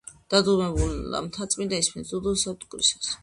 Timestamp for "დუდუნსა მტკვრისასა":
2.15-3.17